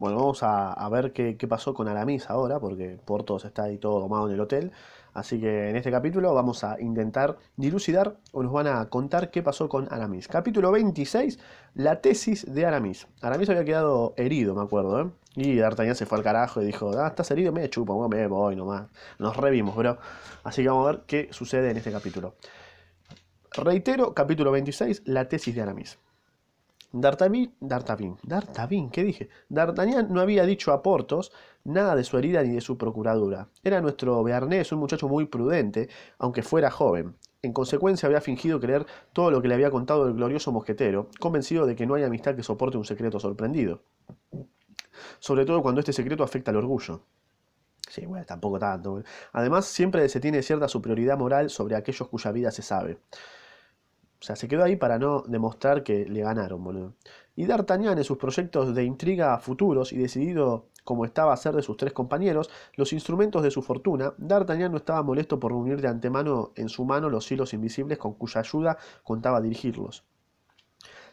[0.00, 4.28] Bueno, vamos a, ver qué, pasó con Aramis ahora, porque Portos está ahí todo domado
[4.28, 4.72] en el hotel.
[5.12, 9.42] Así que en este capítulo vamos a intentar dilucidar o nos van a contar qué
[9.42, 10.26] pasó con Aramis.
[10.26, 11.38] Capítulo 26,
[11.74, 13.08] la tesis de Aramis.
[13.20, 15.10] Aramis había quedado herido, me acuerdo, ¿eh?
[15.36, 18.56] Y D'Artagnan se fue al carajo y dijo, ah, estás herido, me chupo, me voy
[18.56, 18.88] nomás.
[19.18, 19.98] Nos revimos, bro.
[20.44, 22.36] Así que vamos a ver qué sucede en este capítulo.
[23.52, 25.98] Reitero, capítulo 26, la tesis de Aramis.
[26.92, 29.28] D'Artagnan, D'Artagnan, ¿qué dije?
[29.48, 31.30] D'Artagnan no había dicho a Portos
[31.62, 33.48] nada de su herida ni de su procuradura.
[33.62, 37.14] Era nuestro Bearnés, un muchacho muy prudente, aunque fuera joven.
[37.42, 41.64] En consecuencia había fingido creer todo lo que le había contado el glorioso mosquetero, convencido
[41.64, 43.82] de que no hay amistad que soporte un secreto sorprendido.
[45.20, 47.02] Sobre todo cuando este secreto afecta al orgullo.
[47.88, 49.02] Sí, bueno, tampoco tanto.
[49.32, 52.98] Además, siempre se tiene cierta superioridad moral sobre aquellos cuya vida se sabe.
[54.20, 56.94] O sea, se quedó ahí para no demostrar que le ganaron, boludo.
[57.36, 61.62] Y D'Artagnan en sus proyectos de intriga futuros y decidido como estaba a ser de
[61.62, 65.88] sus tres compañeros, los instrumentos de su fortuna, D'Artagnan no estaba molesto por reunir de
[65.88, 70.04] antemano en su mano los hilos invisibles con cuya ayuda contaba dirigirlos.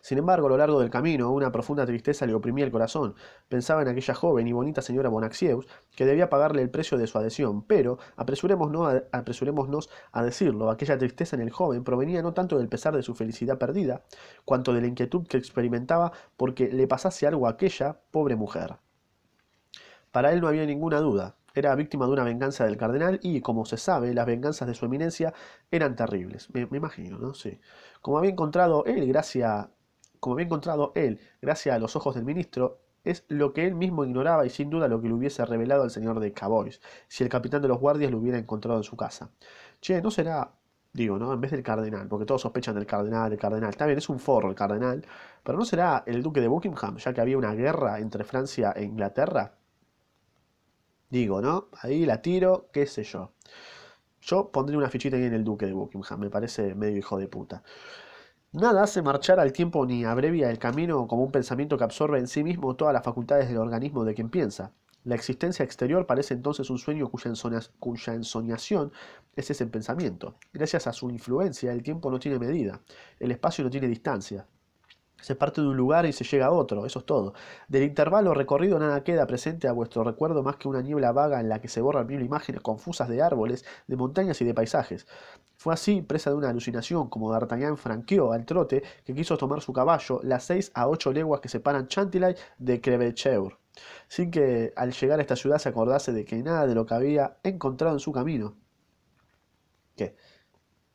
[0.08, 3.14] Sin embargo, a lo largo del camino, una profunda tristeza le oprimía el corazón.
[3.50, 7.18] Pensaba en aquella joven y bonita señora Bonaxieus, que debía pagarle el precio de su
[7.18, 12.58] adhesión, pero, apresurémonos a, apresurémonos a decirlo, aquella tristeza en el joven provenía no tanto
[12.58, 14.06] del pesar de su felicidad perdida,
[14.46, 18.78] cuanto de la inquietud que experimentaba porque le pasase algo a aquella pobre mujer.
[20.14, 21.36] Para él no había ninguna duda.
[21.54, 24.86] Era víctima de una venganza del cardenal y, como se sabe, las venganzas de su
[24.86, 25.34] eminencia
[25.70, 26.50] eran terribles.
[26.54, 27.34] Me, me imagino, ¿no?
[27.34, 27.60] Sí.
[28.00, 29.68] Como había encontrado él, gracias
[30.20, 34.04] como había encontrado él, gracias a los ojos del ministro, es lo que él mismo
[34.04, 37.30] ignoraba y sin duda lo que le hubiese revelado al señor de Cavois, si el
[37.30, 39.30] capitán de los guardias lo hubiera encontrado en su casa.
[39.82, 40.52] Che, no será,
[40.94, 41.34] digo, ¿no?
[41.34, 43.70] En vez del cardenal, porque todos sospechan del cardenal, del cardenal.
[43.70, 45.06] Está bien, es un forro el cardenal,
[45.44, 48.84] pero no será el duque de Buckingham, ya que había una guerra entre Francia e
[48.84, 49.54] Inglaterra.
[51.10, 51.70] Digo, ¿no?
[51.82, 53.32] Ahí la tiro, qué sé yo.
[54.22, 57.28] Yo pondría una fichita ahí en el duque de Buckingham, me parece medio hijo de
[57.28, 57.64] puta.
[58.60, 62.28] Nada hace marchar al tiempo ni abrevia el camino como un pensamiento que absorbe en
[62.28, 64.72] sí mismo todas las facultades del organismo de quien piensa.
[65.04, 67.34] La existencia exterior parece entonces un sueño cuya,
[67.78, 68.92] cuya ensoñación
[69.36, 70.40] es ese pensamiento.
[70.54, 72.82] Gracias a su influencia, el tiempo no tiene medida,
[73.20, 74.48] el espacio no tiene distancia.
[75.22, 77.34] Se parte de un lugar y se llega a otro, eso es todo.
[77.68, 81.50] Del intervalo recorrido nada queda presente a vuestro recuerdo más que una niebla vaga en
[81.50, 85.08] la que se borran mil imágenes confusas de árboles, de montañas y de paisajes.
[85.58, 89.74] Fue así, presa de una alucinación, como D'Artagnan franqueó al trote que quiso tomar su
[89.74, 93.58] caballo las seis a ocho leguas que separan Chantilly de Crevecheur,
[94.08, 96.94] sin que al llegar a esta ciudad se acordase de que nada de lo que
[96.94, 98.56] había encontrado en su camino.
[99.96, 100.16] ¿Qué?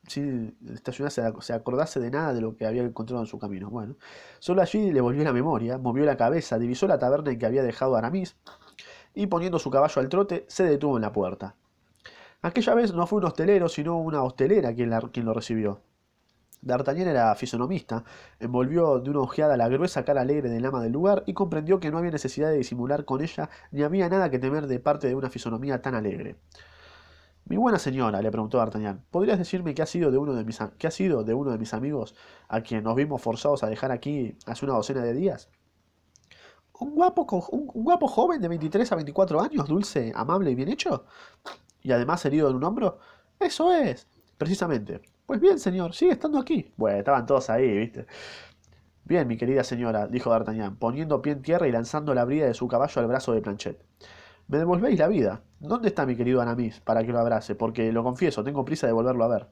[0.07, 3.69] Si esta ciudad se, acordase de nada de lo que había encontrado en su camino.
[3.69, 3.95] Bueno,
[4.39, 7.63] solo allí le volvió la memoria, movió la cabeza, divisó la taberna en que había
[7.63, 8.35] dejado Aramis
[9.13, 11.55] y poniendo su caballo al trote, se detuvo en la puerta.
[12.41, 15.81] Aquella vez no fue un hostelero, sino una hostelera quien, quien lo recibió.
[16.61, 18.05] D'Artagnan era fisonomista,
[18.39, 21.91] envolvió de una ojeada la gruesa cara alegre del ama del lugar y comprendió que
[21.91, 25.15] no había necesidad de disimular con ella, ni había nada que temer de parte de
[25.15, 26.37] una fisonomía tan alegre.
[27.45, 30.59] Mi buena señora, le preguntó D'Artagnan, ¿podrías decirme qué ha, sido de uno de mis,
[30.77, 32.15] qué ha sido de uno de mis amigos
[32.47, 35.49] a quien nos vimos forzados a dejar aquí hace una docena de días?
[36.79, 41.05] ¿Un guapo, un guapo joven de 23 a 24 años, dulce, amable y bien hecho?
[41.81, 42.99] ¿Y además herido en un hombro?
[43.39, 45.01] Eso es, precisamente.
[45.25, 46.71] Pues bien, señor, sigue estando aquí.
[46.77, 48.07] Bueno, estaban todos ahí, ¿viste?
[49.03, 52.53] Bien, mi querida señora, dijo D'Artagnan, poniendo pie en tierra y lanzando la brida de
[52.53, 53.83] su caballo al brazo de Planchet.
[54.53, 55.41] Me devolvéis la vida.
[55.59, 57.55] ¿Dónde está mi querido Anamis para que lo abrace?
[57.55, 59.47] Porque lo confieso, tengo prisa de volverlo a ver.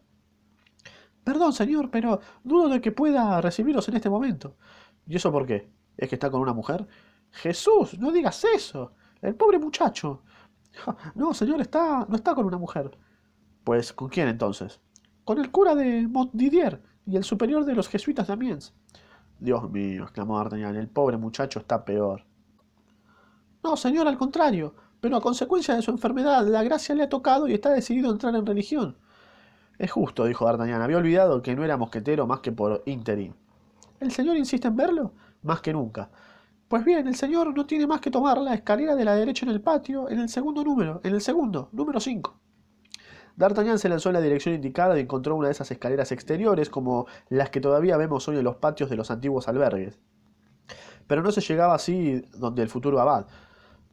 [1.23, 4.57] Perdón, señor, pero dudo de que pueda recibiros en este momento.
[5.07, 5.72] ¿Y eso por qué?
[5.97, 6.88] ¿Es que está con una mujer?
[7.31, 8.94] Jesús, no digas eso.
[9.23, 10.22] El pobre muchacho.
[11.16, 12.95] No, señor, está, no está con una mujer.
[13.63, 14.81] Pues, ¿con quién entonces?
[15.23, 18.75] Con el cura de Montdidier y el superior de los jesuitas de Amiens.
[19.40, 22.23] Dios mío, exclamó D'Artagnan, el pobre muchacho está peor.
[23.64, 27.48] No, señor, al contrario, pero a consecuencia de su enfermedad, la gracia le ha tocado
[27.48, 28.96] y está decidido a entrar en religión.
[29.80, 33.36] Es justo, dijo D'Artagnan, había olvidado que no era mosquetero más que por interín.
[34.00, 35.14] ¿El señor insiste en verlo?
[35.42, 36.12] Más que nunca.
[36.68, 39.52] Pues bien, el señor no tiene más que tomar la escalera de la derecha en
[39.52, 42.40] el patio, en el segundo número, en el segundo, número 5.
[43.36, 47.08] D'Artagnan se lanzó en la dirección indicada y encontró una de esas escaleras exteriores como
[47.30, 50.00] las que todavía vemos hoy en los patios de los antiguos albergues.
[51.08, 53.26] Pero no se llegaba así donde el futuro abad.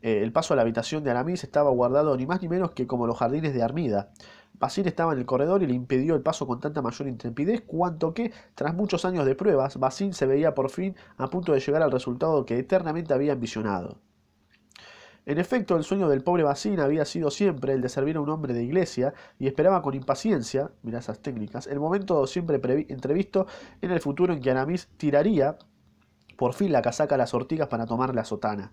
[0.02, 2.86] Eh, el paso a la habitación de Aramis estaba guardado ni más ni menos que
[2.86, 4.10] como los jardines de Armida.
[4.54, 8.14] Basil estaba en el corredor y le impidió el paso con tanta mayor intrepidez cuanto
[8.14, 11.82] que, tras muchos años de pruebas, Basil se veía por fin a punto de llegar
[11.82, 13.98] al resultado que eternamente había ambicionado.
[15.28, 18.30] En efecto, el sueño del pobre Bacín había sido siempre el de servir a un
[18.30, 22.58] hombre de iglesia y esperaba con impaciencia, mira esas técnicas, el momento siempre
[22.88, 23.46] entrevisto
[23.82, 25.58] en el futuro en que Aramis tiraría
[26.38, 28.72] por fin la casaca a las ortigas para tomar la sotana.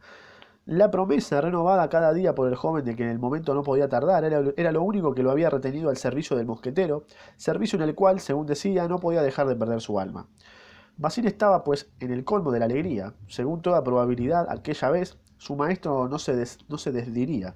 [0.66, 3.88] La promesa renovada cada día por el joven de que en el momento no podía
[3.88, 7.06] tardar era, lo único que lo había retenido al servicio del mosquetero,
[7.38, 10.28] servicio en el cual, según decía, no podía dejar de perder su alma.
[10.98, 13.14] Basín estaba, pues, en el colmo de la alegría.
[13.28, 17.54] Según toda probabilidad, aquella vez su maestro no se, no se desdiría.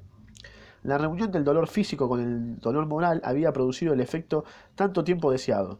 [0.84, 4.46] La reunión del dolor físico con el dolor moral había producido el efecto
[4.76, 5.80] tanto tiempo deseado.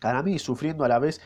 [0.00, 1.20] Aramis, sufriendo a la vez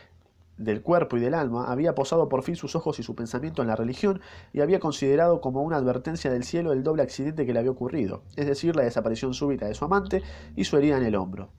[0.57, 3.69] del cuerpo y del alma, había posado por fin sus ojos y su pensamiento en
[3.69, 4.21] la religión
[4.53, 8.23] y había considerado como una advertencia del cielo el doble accidente que le había ocurrido,
[8.37, 10.23] es decir, la desaparición súbita de su amante
[10.57, 11.51] y su herida en el hombro.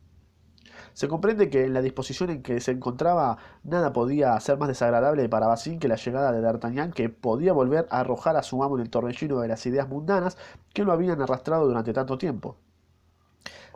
[0.93, 5.27] Se comprende que en la disposición en que se encontraba nada podía ser más desagradable
[5.27, 8.75] para Basín que la llegada de D'Artagnan, que podía volver a arrojar a su amo
[8.75, 10.37] en el torbellino de las ideas mundanas
[10.71, 12.57] que lo habían arrastrado durante tanto tiempo.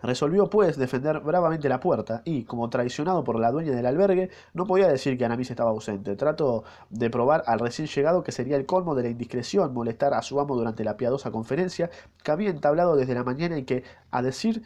[0.02, 4.66] Resolvió, pues, defender bravamente la puerta y, como traicionado por la dueña del albergue, no
[4.66, 6.16] podía decir que Anamis estaba ausente.
[6.16, 10.22] Trató de probar al recién llegado que sería el colmo de la indiscreción molestar a
[10.22, 11.90] su amo durante la piadosa conferencia
[12.24, 14.64] que había entablado desde la mañana y que, a decir,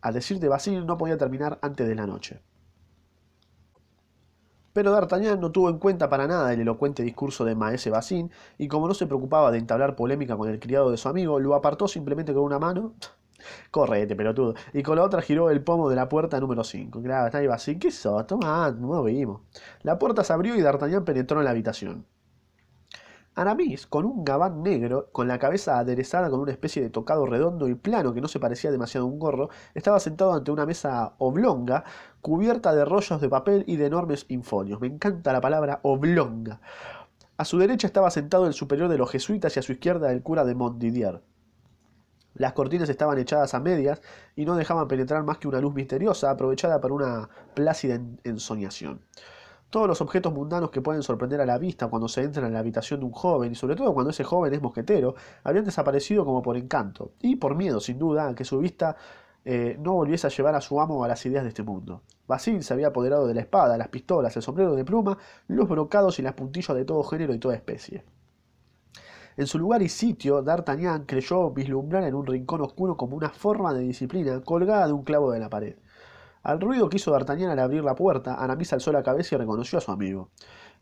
[0.00, 2.40] a decir de Basil, no podía terminar antes de la noche.
[4.72, 8.68] Pero D'Artagnan no tuvo en cuenta para nada el elocuente discurso de Maese Bassin, y
[8.68, 11.88] como no se preocupaba de entablar polémica con el criado de su amigo, lo apartó
[11.88, 12.92] simplemente con una mano
[13.70, 14.54] Correte, pelotudo.
[14.72, 17.02] Y con la otra giró el pomo de la puerta número 5.
[17.02, 17.78] Claro, está ahí así.
[17.78, 17.90] ¿Qué?
[18.26, 19.42] Toma, no vimos.
[19.82, 22.06] La puerta se abrió y D'Artagnan penetró en la habitación.
[23.38, 27.68] Aramis, con un gabán negro, con la cabeza aderezada con una especie de tocado redondo
[27.68, 31.16] y plano que no se parecía demasiado a un gorro, estaba sentado ante una mesa
[31.18, 31.84] oblonga,
[32.22, 34.80] cubierta de rollos de papel y de enormes infolios.
[34.80, 36.62] Me encanta la palabra oblonga.
[37.36, 40.22] A su derecha estaba sentado el superior de los jesuitas y a su izquierda el
[40.22, 41.20] cura de Montdidier.
[42.36, 44.02] Las cortinas estaban echadas a medias
[44.34, 49.00] y no dejaban penetrar más que una luz misteriosa, aprovechada para una plácida ensoñación.
[49.70, 52.60] Todos los objetos mundanos que pueden sorprender a la vista cuando se entra en la
[52.60, 56.42] habitación de un joven, y sobre todo cuando ese joven es mosquetero, habían desaparecido como
[56.42, 58.96] por encanto, y por miedo, sin duda, a que su vista
[59.44, 62.02] eh, no volviese a llevar a su amo a las ideas de este mundo.
[62.26, 65.18] Basil se había apoderado de la espada, las pistolas, el sombrero de pluma,
[65.48, 68.04] los brocados y las puntillas de todo género y toda especie.
[69.36, 73.74] En su lugar y sitio, D'Artagnan creyó vislumbrar en un rincón oscuro como una forma
[73.74, 75.76] de disciplina colgada de un clavo de la pared.
[76.42, 79.76] Al ruido que hizo D'Artagnan al abrir la puerta, Aramis alzó la cabeza y reconoció
[79.76, 80.30] a su amigo.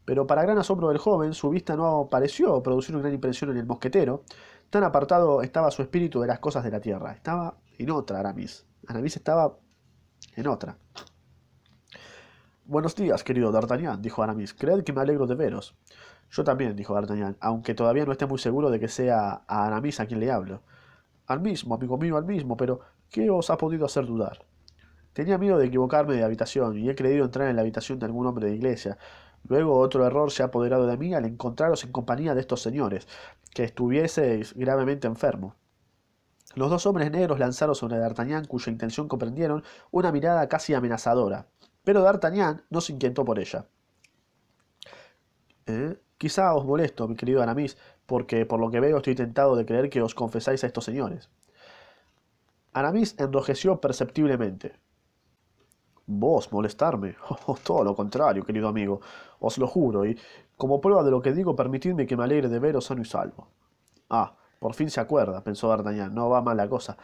[0.04, 3.56] Pero para gran asombro del joven, su vista no pareció producir una gran impresión en
[3.56, 4.22] el mosquetero.
[4.70, 7.12] Tan apartado estaba su espíritu de las cosas de la tierra.
[7.12, 8.66] Estaba en otra, Aramis.
[8.86, 9.56] Aramis estaba
[10.36, 10.78] en otra.
[12.66, 14.54] Buenos días, querido D'Artagnan, dijo Aramis.
[14.54, 15.74] Creed que me alegro de veros.
[16.34, 20.00] Yo también, dijo D'Artagnan, aunque todavía no esté muy seguro de que sea a Aramis
[20.00, 20.62] a quien le hablo.
[21.28, 24.44] Al mismo, amigo mío, al mismo, pero ¿qué os ha podido hacer dudar?
[25.12, 28.26] Tenía miedo de equivocarme de habitación y he creído entrar en la habitación de algún
[28.26, 28.98] hombre de iglesia.
[29.44, 33.06] Luego otro error se ha apoderado de mí al encontraros en compañía de estos señores,
[33.54, 35.54] que estuvieseis gravemente enfermo.
[36.56, 41.46] Los dos hombres negros lanzaron sobre D'Artagnan, cuya intención comprendieron, una mirada casi amenazadora.
[41.84, 43.68] Pero D'Artagnan no se inquietó por ella.
[45.66, 45.96] ¿Eh?
[46.18, 47.76] Quizá os molesto, mi querido Aramis,
[48.06, 51.28] porque por lo que veo estoy tentado de creer que os confesáis a estos señores.
[52.72, 54.72] Aramis enrojeció perceptiblemente.
[56.06, 57.16] ¿Vos molestarme?
[57.46, 59.00] Oh, todo lo contrario, querido amigo,
[59.40, 60.18] os lo juro, y
[60.56, 63.48] como prueba de lo que digo, permitidme que me alegre de veros sano y salvo.
[64.08, 66.96] Ah, por fin se acuerda, pensó D'Artagnan, no va mal la cosa.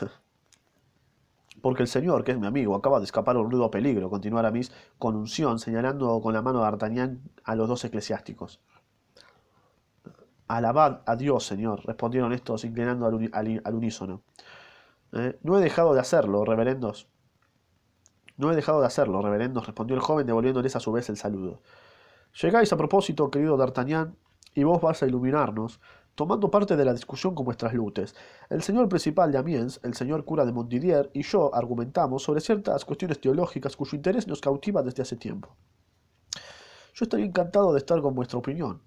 [1.60, 4.38] Porque el señor, que es mi amigo, acaba de escapar a un rudo peligro, continuó
[4.38, 8.60] Aramis con unción, señalando con la mano de D'Artagnan a los dos eclesiásticos.
[10.46, 14.22] Alabad a Dios, señor, respondieron estos inclinando al, unísono.
[15.12, 15.38] ¿Eh?
[15.42, 17.08] no he dejado de hacerlo, reverendos.
[18.36, 21.60] No he dejado de hacerlo, reverendos, respondió el joven, devolviéndoles a su vez el saludo.
[22.40, 24.16] Llegáis a propósito, querido D'Artagnan,
[24.54, 25.80] y vos vas a iluminarnos,
[26.18, 28.16] tomando parte de la discusión con vuestras lutes.
[28.50, 32.84] El señor principal de Amiens, el señor cura de Montdidier y yo argumentamos sobre ciertas
[32.84, 35.54] cuestiones teológicas cuyo interés nos cautiva desde hace tiempo.
[36.92, 38.82] Yo estaría encantado de estar con vuestra opinión.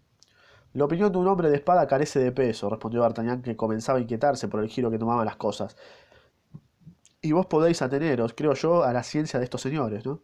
[0.73, 4.01] La opinión de un hombre de espada carece de peso, respondió D'Artagnan, que comenzaba a
[4.01, 5.77] inquietarse por el giro que tomaban las cosas.
[7.21, 10.21] Y vos podéis ateneros, creo yo, a la ciencia de estos señores, ¿no?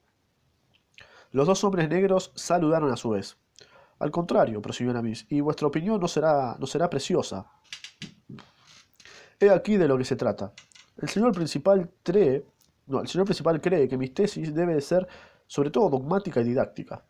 [1.32, 3.38] Los dos hombres negros saludaron a su vez.
[4.00, 7.48] Al contrario, prosiguió Namis, y vuestra opinión no será, no será preciosa.
[9.40, 10.54] He aquí de lo que se trata.
[10.98, 12.46] El señor principal cree,
[12.88, 15.08] no, el señor principal cree que mi tesis debe ser
[15.48, 17.04] sobre todo dogmática y didáctica.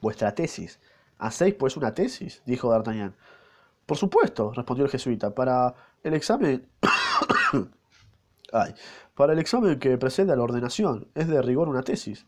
[0.00, 0.80] Vuestra tesis.
[1.18, 2.42] ¿Hacéis pues una tesis?
[2.46, 3.14] dijo D'Artagnan.
[3.86, 6.68] Por supuesto, respondió el jesuita, para el examen...
[8.52, 8.74] Ay,
[9.14, 12.26] para el examen que precede a la ordenación, es de rigor una tesis.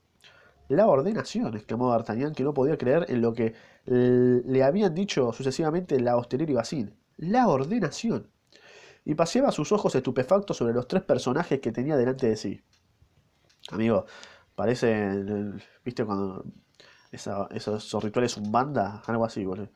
[0.72, 6.00] La ordenación, exclamó D'Artagnan, que no podía creer en lo que le habían dicho sucesivamente
[6.00, 6.94] la hostelera y Basile.
[7.18, 8.30] La ordenación.
[9.04, 12.62] Y paseaba sus ojos estupefactos sobre los tres personajes que tenía delante de sí.
[13.70, 14.06] Amigo,
[14.54, 15.10] parece,
[15.84, 16.42] viste, cuando
[17.10, 19.68] esos rituales banda, algo así, boludo.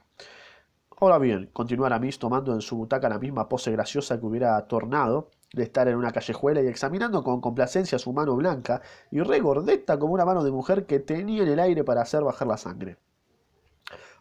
[0.98, 5.30] Ahora bien, continuó Aramis tomando en su butaca la misma pose graciosa que hubiera tornado
[5.52, 10.14] de estar en una callejuela y examinando con complacencia su mano blanca y regordeta como
[10.14, 12.98] una mano de mujer que tenía en el aire para hacer bajar la sangre.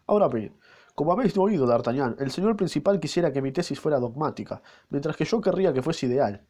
[0.06, 0.56] Ahora bien,
[0.94, 5.24] como habéis oído, D'Artagnan, el señor principal quisiera que mi tesis fuera dogmática, mientras que
[5.24, 6.42] yo querría que fuese ideal.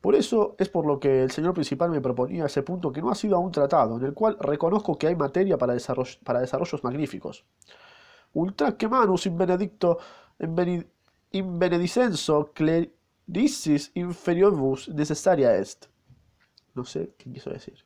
[0.00, 3.10] Por eso es por lo que el señor principal me proponía ese punto que no
[3.10, 7.44] ha sido aún tratado, en el cual reconozco que hay materia para, desarrollos magníficos.
[8.32, 9.98] Ultra que manus in benedicto
[10.40, 12.50] in benedicenso
[13.26, 15.86] clericis inferioribus necessaria est.
[16.74, 17.84] No sé qué quiso decir.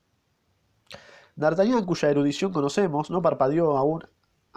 [1.37, 4.05] D'Artagnan, cuya erudición conocemos, no parpadeó aún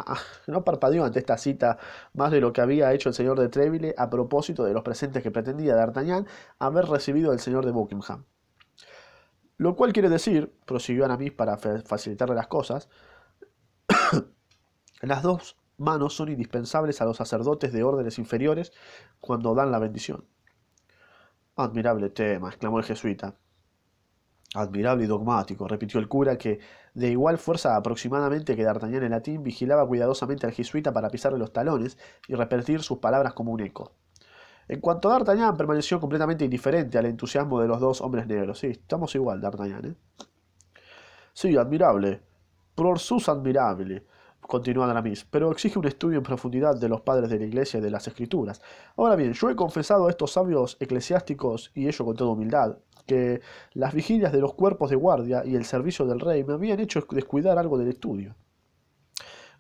[0.06, 0.18] Ah,
[0.48, 1.78] no parpadeó ante esta cita
[2.14, 5.22] más de lo que había hecho el señor de Treville a propósito de los presentes
[5.22, 6.26] que pretendía D'Artagnan
[6.58, 8.24] haber recibido del señor de Buckingham.
[9.58, 12.88] Lo cual quiere decir, prosiguió Aramis para facilitarle las cosas,
[15.02, 18.72] las dos manos son indispensables a los sacerdotes de órdenes inferiores
[19.20, 20.26] cuando dan la bendición.
[21.62, 23.36] Admirable tema, exclamó el jesuita.
[24.56, 26.62] Admirable y dogmático, repitió el cura, que,
[26.94, 31.52] de igual fuerza aproximadamente que D'Artagnan en latín, vigilaba cuidadosamente al jesuita para pisarle los
[31.52, 31.98] talones
[32.30, 33.92] y repetir sus palabras como un eco.
[34.70, 38.60] En cuanto a D'Artagnan, permaneció completamente indiferente al entusiasmo de los dos hombres negros.
[38.60, 39.96] Sí, estamos igual, D'Artagnan, ¿eh?
[41.34, 42.22] Sí, admirable.
[42.74, 44.06] Por sus admirable,
[44.50, 47.82] continuó Aramis, pero exige un estudio en profundidad de los padres de la Iglesia y
[47.84, 48.60] de las Escrituras.
[48.98, 53.42] Ahora bien, yo he confesado a estos sabios eclesiásticos, y ello con toda humildad, que
[53.74, 57.06] las vigilias de los cuerpos de guardia y el servicio del rey me habían hecho
[57.12, 58.36] descuidar algo del estudio.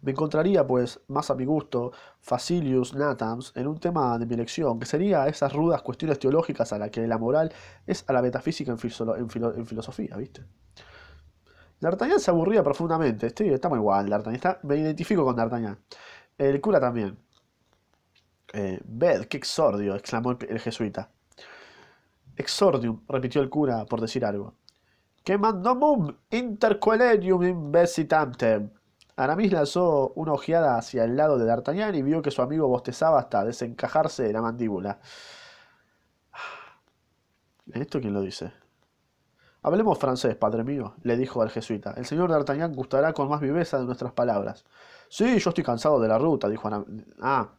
[0.02, 4.80] Me encontraría, pues, más a mi gusto, Facilius Natams en un tema de mi elección,
[4.80, 7.54] que sería esas rudas cuestiones teológicas a las que la moral
[7.86, 8.80] es a la metafísica en,
[9.68, 10.46] filosofía, ¿viste?
[11.82, 13.28] D'Artagnan se aburría profundamente.
[13.28, 14.58] Estoy, estamos igual, D'Artagnan.
[14.64, 15.78] me identifico con D'Artagnan.
[16.38, 17.18] El cura también.
[18.54, 21.10] Eh, Ved, qué exordio, exclamó el jesuita.
[22.36, 24.56] Exordium, repitió el cura por decir algo.
[25.24, 28.72] Que mandomum intercoelerium imbecitantem.
[29.18, 33.20] Aramis lanzó una ojeada hacia el lado de D'Artagnan y vio que su amigo bostezaba
[33.20, 35.00] hasta desencajarse de la mandíbula.
[37.74, 38.52] ¿Esto quién lo dice?
[39.62, 41.94] Hablemos francés, padre mío, le dijo al jesuita.
[41.98, 44.66] El señor D'Artagnan gustará con más viveza de nuestras palabras.
[45.10, 47.06] Sí, yo estoy cansado de la ruta, dijo Aramis.
[47.20, 47.50] Ah,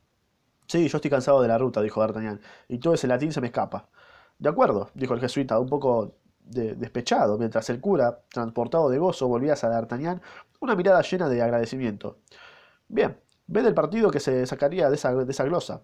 [0.67, 3.49] sí, yo estoy cansado de la ruta, dijo D'Artagnan, y todo ese latín se me
[3.49, 3.89] escapa.
[4.39, 9.53] De acuerdo, dijo el jesuita, un poco despechado, mientras el cura, transportado de gozo, volvía
[9.53, 10.23] a D'Artagnan
[10.61, 12.19] una mirada llena de agradecimiento.
[12.89, 15.83] Bien, ve del partido que se sacaría de esa, de esa glosa,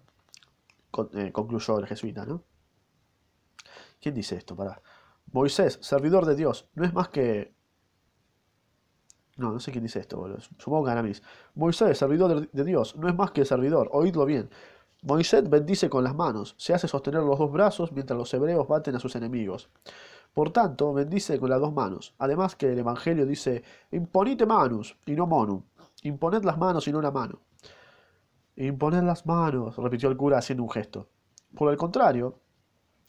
[1.13, 2.43] eh, concluyó el jesuita, ¿no?
[3.99, 4.55] ¿Quién dice esto?
[4.55, 4.81] Para.
[5.31, 7.53] Moisés, servidor de Dios, no es más que...
[9.35, 10.39] No, no sé quién dice esto, boludo.
[10.57, 11.21] Supongo que Aramis.
[11.53, 14.49] Moisés, servidor de Dios, no es más que servidor, oídlo bien.
[15.03, 18.95] Moisés bendice con las manos, se hace sostener los dos brazos mientras los hebreos baten
[18.95, 19.69] a sus enemigos.
[20.33, 22.13] Por tanto, bendice con las dos manos.
[22.17, 25.63] Además que el Evangelio dice, imponite manus y no monum.
[26.03, 27.41] Imponed las manos y no la mano.
[28.55, 31.09] Imponed las manos, repitió el cura haciendo un gesto.
[31.55, 32.39] Por el contrario,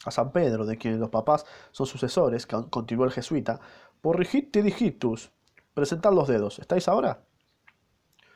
[0.05, 3.61] a San Pedro, de quien los papás son sucesores, continuó el jesuita,
[4.01, 5.31] por rigite digitus,
[5.75, 6.59] presentad los dedos.
[6.59, 7.25] ¿Estáis ahora?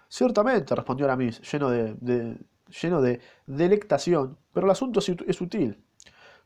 [0.09, 2.37] Ciertamente, respondió Aramis, lleno de,
[2.83, 5.83] lleno de delectación, pero el asunto es sutil.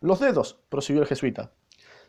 [0.01, 1.53] Los dedos, prosiguió el jesuita.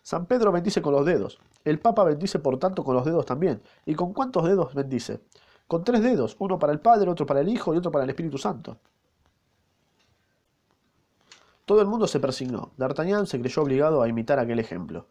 [0.01, 1.39] San Pedro bendice con los dedos.
[1.63, 3.61] El Papa bendice por tanto con los dedos también.
[3.85, 5.21] ¿Y con cuántos dedos bendice?
[5.67, 8.09] Con tres dedos, uno para el Padre, otro para el Hijo y otro para el
[8.09, 8.77] Espíritu Santo.
[11.67, 12.71] Todo el mundo se persignó.
[12.77, 15.07] D'Artagnan se creyó obligado a imitar aquel ejemplo.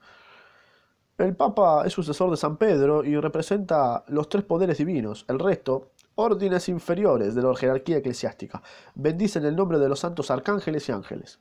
[1.19, 5.27] El Papa es sucesor de San Pedro y representa los tres poderes divinos.
[5.29, 8.63] El resto, órdenes inferiores de la jerarquía eclesiástica,
[8.95, 11.41] bendicen el nombre de los santos arcángeles y ángeles.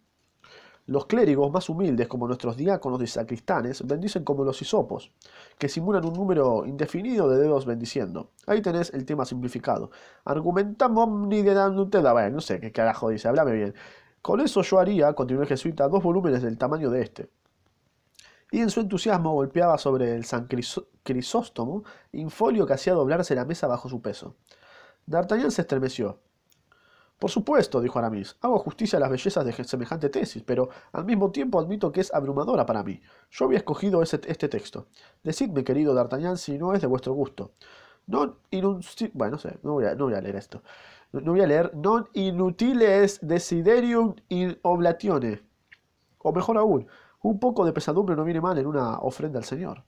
[0.86, 5.13] Los clérigos más humildes, como nuestros diáconos y sacristanes, bendicen como los hisopos,
[5.57, 8.31] que simulan un número indefinido de dedos bendiciendo.
[8.48, 9.91] Ahí tenés el tema simplificado.
[10.25, 13.74] Argumentamos ni de no sé qué carajo dice, háblame bien.
[14.25, 17.29] Con eso yo haría, continuó el jesuita, dos volúmenes del tamaño de este.
[18.50, 20.48] Y en su entusiasmo golpeaba sobre el San
[27.20, 31.29] Por supuesto, dijo Aramis, hago justicia a las bellezas de semejante tesis, pero al mismo
[31.29, 33.00] tiempo admito que es abrumadora para mí.
[33.29, 34.88] Yo había escogido ese, este texto.
[35.24, 37.51] Decidme, querido D'Artagnan, si no es de vuestro gusto.
[38.08, 38.38] Non
[39.13, 40.62] bueno, no sé, no no voy a leer esto.
[41.22, 45.41] No, voy a leer non inutiles desiderium in oblatione.
[46.19, 46.88] O mejor aún,
[47.22, 49.84] un poco de pesadumbre no viene mal en una ofrenda al Señor.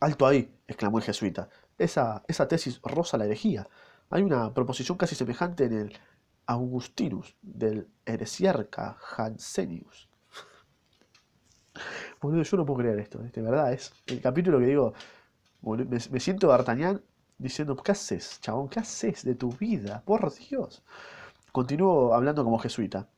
[0.00, 1.48] Alto ahí, exclamó el jesuita.
[1.78, 3.68] Esa, esa tesis rosa la herejía.
[4.10, 5.98] Hay una proposición casi semejante en el
[6.46, 10.08] Augustinus del Heresiarca Hansenius.
[12.20, 14.92] Boludo, yo no puedo creer esto, de verdad, es el capítulo que digo,
[15.62, 17.02] me, siento D'Artagnan
[17.40, 18.68] diciendo, ¿qué haces, chabón?
[18.68, 20.02] ¿Qué haces de tu vida?
[20.04, 20.82] Por Dios.
[21.52, 23.08] Continúo hablando como jesuita,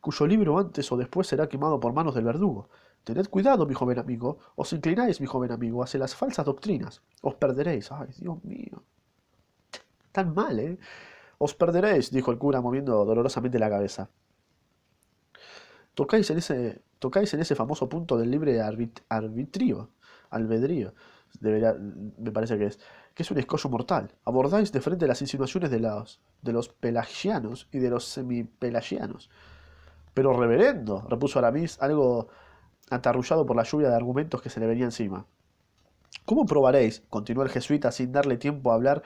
[0.00, 2.68] cuyo libro antes o después será quemado por manos del verdugo.
[3.04, 7.02] Tened cuidado, mi joven amigo, os inclináis, mi joven amigo, hacia las falsas doctrinas.
[7.20, 7.90] Os perderéis.
[7.92, 8.82] Ay, Dios mío.
[10.12, 10.78] Tan mal, ¿eh?
[11.38, 14.08] Os perderéis, dijo el cura moviendo dolorosamente la cabeza.
[15.94, 19.90] Tocáis en ese, tocáis en ese famoso punto del libre arbitrio,
[20.30, 20.94] albedrío,
[21.40, 22.78] me parece que es,
[23.14, 24.12] que es un escollo mortal.
[24.24, 29.30] Abordáis de frente las insinuaciones de los, de los pelagianos y de los semipelagianos.
[30.14, 32.28] Pero reverendo, repuso Aramis, algo
[32.90, 35.26] atarrullado por la lluvia de argumentos que se le venía encima.
[36.26, 39.02] ¿Cómo probaréis, continuó el jesuita sin darle tiempo a hablar,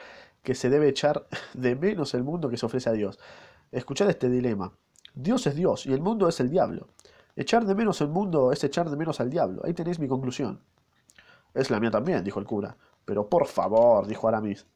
[0.47, 3.19] que se debe echar de menos el mundo que se ofrece a Dios.
[3.73, 4.73] Escuchad este dilema.
[5.13, 6.87] Dios es Dios y el mundo es el diablo.
[7.35, 9.63] Echar de menos el mundo es echar de menos al diablo.
[9.65, 10.61] Ahí tenéis mi conclusión.
[11.57, 12.77] Es la mía también, dijo el cura.
[13.07, 14.67] Pero por favor, dijo Aramis.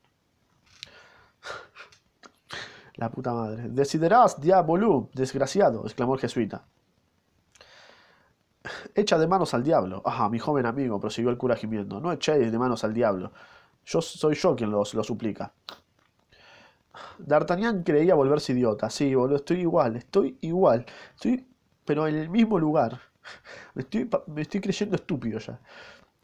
[2.95, 3.69] La puta madre.
[3.69, 6.65] Deciderás, diablo, desgraciado, exclamó el jesuita.
[8.95, 10.03] Echa de manos al diablo.
[10.07, 12.01] Ah, mi joven amigo, prosiguió el cura gimiendo.
[12.01, 13.31] No echéis de manos al diablo.
[13.85, 15.53] Yo soy yo quien lo, suplica.
[17.19, 18.89] D'Artagnan creía volverse idiota.
[18.89, 20.87] Sí, boludo, estoy igual, estoy igual.
[21.15, 21.47] Estoy,
[21.85, 22.99] pero en el mismo lugar.
[23.75, 25.61] Me estoy, me estoy creyendo estúpido ya.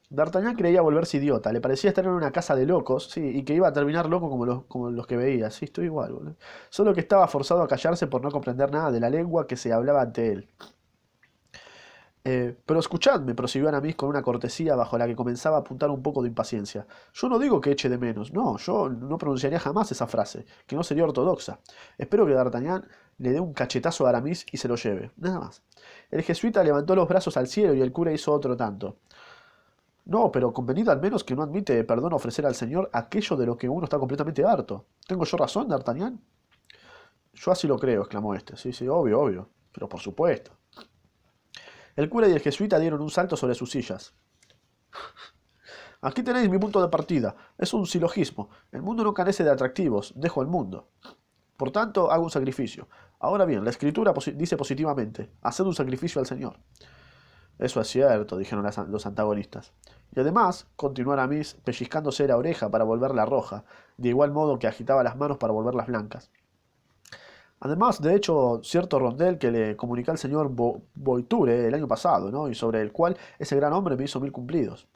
[0.09, 1.53] D'Artagnan creía volverse idiota.
[1.53, 4.31] Le parecía estar en una casa de locos, sí, y que iba a terminar loco
[4.31, 5.51] como los, como los que veía.
[5.51, 6.37] Sí, estoy igual, boludo.
[6.71, 9.73] Solo que estaba forzado a callarse por no comprender nada de la lengua que se
[9.73, 10.49] hablaba ante él.
[12.29, 16.03] Eh, pero escuchadme, prosiguió Aramis con una cortesía bajo la que comenzaba a apuntar un
[16.03, 16.85] poco de impaciencia.
[17.14, 20.75] Yo no digo que eche de menos, no, yo no pronunciaría jamás esa frase, que
[20.75, 21.61] no sería ortodoxa.
[21.97, 22.85] Espero que D'Artagnan
[23.19, 25.62] le dé un cachetazo a Aramis y se lo lleve, nada más.
[26.11, 28.97] El jesuita levantó los brazos al cielo y el cura hizo otro tanto.
[30.07, 33.57] No, pero convenido al menos que no admite perdón ofrecer al Señor aquello de lo
[33.57, 34.87] que uno está completamente harto.
[35.07, 36.21] ¿Tengo yo razón, D'Artagnan?
[37.35, 38.57] Yo así lo creo, exclamó este.
[38.57, 39.51] Sí, sí, obvio, obvio.
[39.73, 40.53] Pero por supuesto.
[41.97, 44.14] El cura y el jesuita dieron un salto sobre sus sillas.
[46.03, 47.35] Aquí tenéis mi punto de partida.
[47.59, 48.49] Es un silogismo.
[48.71, 50.12] El mundo no carece de atractivos.
[50.14, 50.90] Dejo el mundo.
[51.57, 52.88] Por tanto, hago un sacrificio.
[53.19, 56.61] Ahora bien, la escritura dice positivamente, haced un sacrificio al Señor.
[57.59, 59.73] Eso es cierto, dijeron los antagonistas.
[60.14, 63.64] Y además, continuó Aramis pellizcándose la oreja para volverla roja,
[63.97, 66.31] de igual modo que agitaba las manos para volverlas blancas.
[67.61, 70.51] Además, de hecho, cierto rondel que le comunicó al señor
[70.95, 72.49] Boiture el año pasado, ¿no?
[72.49, 74.87] y sobre el cual ese gran hombre me hizo mil cumplidos.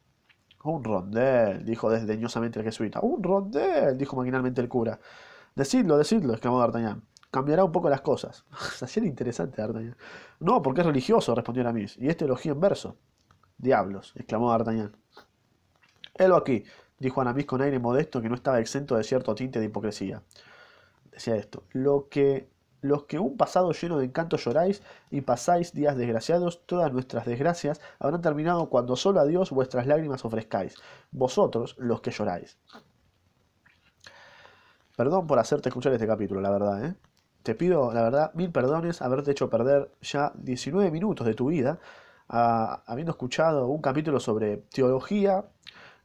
[0.62, 3.00] Un rondel, dijo desdeñosamente el jesuita.
[3.00, 5.00] Un rondel, dijo maquinalmente el cura.
[5.54, 7.02] Decidlo, decidlo, exclamó D'Artagnan.
[7.30, 8.44] Cambiará un poco las cosas.
[8.80, 9.96] Así interesante, D'Artagnan.
[10.40, 12.96] No, porque es religioso, respondió Aramis, y este elogio en verso.
[13.58, 14.96] Diablos, exclamó D'Artagnan.
[16.14, 16.64] Helo aquí,
[16.98, 20.22] dijo Aramis con aire modesto que no estaba exento de cierto tinte de hipocresía
[21.20, 22.48] decía esto, lo que,
[22.80, 27.80] los que un pasado lleno de encanto lloráis y pasáis días desgraciados, todas nuestras desgracias
[27.98, 30.76] habrán terminado cuando solo a Dios vuestras lágrimas ofrezcáis,
[31.10, 32.58] vosotros los que lloráis.
[34.96, 36.94] Perdón por hacerte escuchar este capítulo, la verdad, ¿eh?
[37.42, 41.78] Te pido, la verdad, mil perdones haberte hecho perder ya 19 minutos de tu vida
[42.32, 45.44] habiendo escuchado un capítulo sobre teología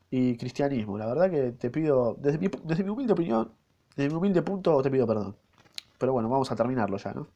[0.10, 0.98] y cristianismo.
[0.98, 3.52] La verdad que te pido, desde mi, desde mi humilde opinión,
[3.96, 5.36] de mi humilde punto te pido perdón.
[5.98, 7.28] Pero bueno, vamos a terminarlo ya, ¿no?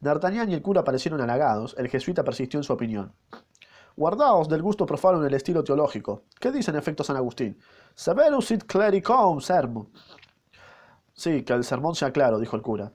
[0.00, 1.74] D'Artagnan y el cura parecieron halagados.
[1.78, 3.12] El jesuita persistió en su opinión.
[3.96, 6.24] Guardaos del gusto profano en el estilo teológico.
[6.38, 7.58] ¿Qué dice en efecto San Agustín?
[7.94, 9.88] Severus it clericum sermon.
[11.16, 12.92] Sí, que el sermón sea claro, dijo el cura.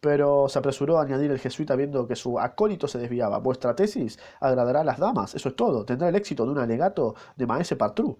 [0.00, 3.38] Pero se apresuró a añadir el jesuita viendo que su acólito se desviaba.
[3.38, 5.84] Vuestra tesis agradará a las damas, eso es todo.
[5.84, 8.18] Tendrá el éxito de un alegato de maese Partru.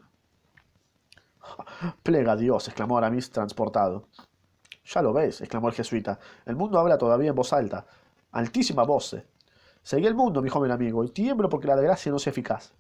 [2.02, 4.08] Plega a Dios, exclamó Aramis transportado.
[4.86, 6.18] Ya lo ves, exclamó el jesuita.
[6.46, 7.86] El mundo habla todavía en voz alta.
[8.32, 9.16] Altísima voz.
[9.82, 12.72] Seguí el mundo, mi joven amigo, y tiemblo porque la desgracia no sea eficaz.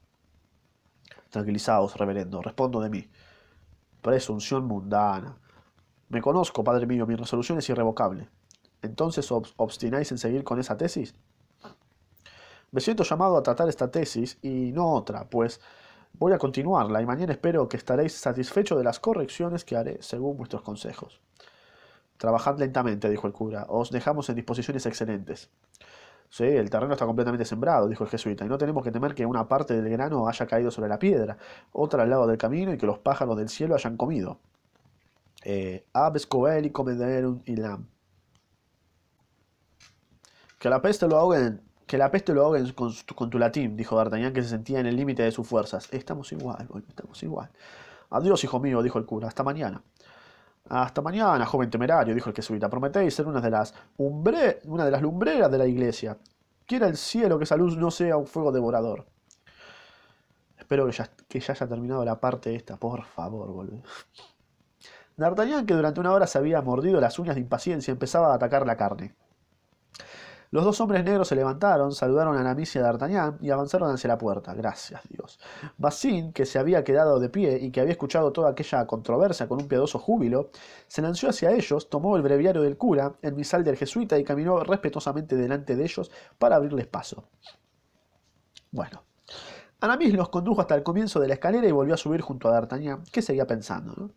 [1.30, 3.10] Tranquilizaos, reverendo, respondo de mí.
[4.00, 5.36] Presunción mundana.
[6.08, 8.28] Me conozco, padre mío, mi resolución es irrevocable.
[8.82, 11.14] ¿Entonces obstináis en seguir con esa tesis?
[12.70, 15.60] Me siento llamado a tratar esta tesis y no otra, pues
[16.12, 20.36] voy a continuarla y mañana espero que estaréis satisfechos de las correcciones que haré según
[20.36, 21.20] vuestros consejos.
[22.18, 25.50] Trabajad lentamente, dijo el cura, os dejamos en disposiciones excelentes.
[26.28, 29.26] Sí, el terreno está completamente sembrado, dijo el jesuita, y no tenemos que temer que
[29.26, 31.36] una parte del grano haya caído sobre la piedra,
[31.72, 34.38] otra al lado del camino y que los pájaros del cielo hayan comido.
[35.48, 35.86] Eh,
[37.44, 37.88] ilam.
[40.58, 44.32] Que la peste lo ahoguen, que la peste lo ahoguen con, tu latín, dijo D'Artagnan,
[44.32, 45.88] que se sentía en el límite de sus fuerzas.
[45.92, 47.48] Estamos igual, estamos igual.
[48.10, 49.84] Adiós, hijo mío, dijo el cura, hasta mañana.
[50.68, 52.68] Hasta mañana, joven temerario, dijo el jesuita.
[52.68, 56.18] Prometéis ser una de las, una de las lumbreras de la iglesia.
[56.66, 59.06] Quiera el cielo que esa luz no sea un fuego devorador.
[60.58, 63.84] Espero que ya, que ya haya terminado la parte esta, por favor, boludo.
[65.16, 68.66] D'Artagnan, que durante una hora se había mordido las uñas de impaciencia, empezaba a atacar
[68.66, 69.14] la carne.
[70.50, 74.08] Los dos hombres negros se levantaron, saludaron a la misia de D'Artagnan y avanzaron hacia
[74.08, 74.54] la puerta.
[74.54, 75.40] Gracias, Dios.
[75.78, 79.60] Bassin, que se había quedado de pie y que había escuchado toda aquella controversia con
[79.60, 80.50] un piadoso júbilo,
[80.86, 84.60] se lanzó hacia ellos, tomó el breviario del cura, el misal del jesuita y caminó
[84.60, 87.24] respetuosamente delante de ellos para abrirles paso.
[88.70, 89.02] Bueno.
[89.78, 92.52] Aramis los condujo hasta el comienzo de la escalera y volvió a subir junto a
[92.52, 94.10] D'Artagnan, que seguía pensando.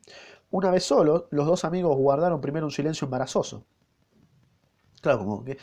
[0.52, 3.66] Una vez solo, los dos amigos guardaron primero un silencio embarazoso.
[5.02, 5.58] Claro, como que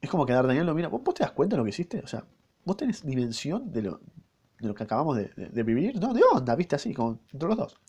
[0.00, 0.88] es como que D'Artagnan lo mira.
[0.88, 2.00] ¿Vos, te das cuenta de lo que hiciste?
[2.00, 2.24] O sea,
[2.64, 4.00] ¿vos tenés dimensión de lo,
[4.60, 5.98] de lo que acabamos de, vivir?
[6.00, 7.80] No, de onda, viste así, como entre los dos.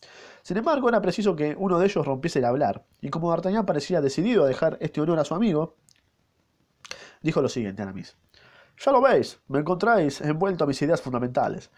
[0.42, 2.84] Sin embargo, era preciso que uno de ellos rompiese el hablar.
[3.00, 5.76] Y como D'Artagnan parecía decidido a dejar este honor a su amigo,
[7.22, 8.16] dijo lo siguiente Aramis.
[8.84, 11.70] Ya lo veis, me encontráis envuelto a mis ideas fundamentales.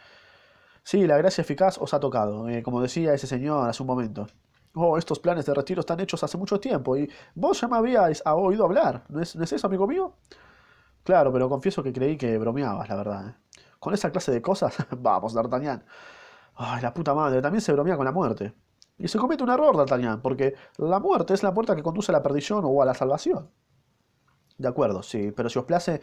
[0.83, 4.27] Sí, la gracia eficaz os ha tocado, eh, como decía ese señor hace un momento.
[4.75, 8.23] Oh, estos planes de retiro están hechos hace mucho tiempo y vos ya me habíais
[8.25, 9.05] oído hablar.
[9.09, 10.15] ¿No es, eso, amigo mío?
[11.03, 13.29] Claro, pero confieso que creí que bromeabas, la verdad.
[13.29, 13.35] ¿eh?
[13.81, 15.85] Con esa clase de cosas, vamos, D'Artagnan.
[16.55, 18.55] Ay, la puta madre, también se bromea con la muerte.
[18.97, 22.15] Y se comete un error, D'Artagnan, porque la muerte es la puerta que conduce a
[22.15, 23.51] la perdición o a la salvación.
[24.57, 26.01] De acuerdo, sí, pero si os place,